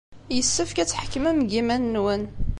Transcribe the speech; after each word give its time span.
Yessefk 0.35 0.77
ad 0.79 0.87
tḥekmem 0.89 1.37
deg 1.41 1.49
yiman-nwen. 1.53 2.23